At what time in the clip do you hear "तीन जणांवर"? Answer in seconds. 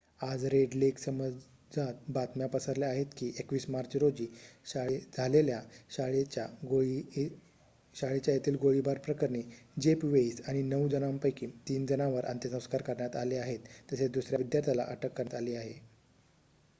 11.69-12.25